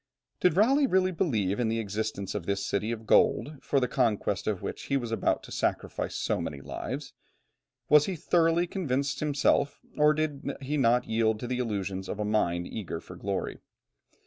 [0.39, 4.47] Did Raleigh believe really in the existence of this city of gold, for the conquest
[4.47, 7.13] of which he was about to sacrifice so many lives?
[7.87, 12.25] Was he thoroughly convinced himself, or did he not yield to the illusions of a
[12.25, 13.59] mind eager for glory?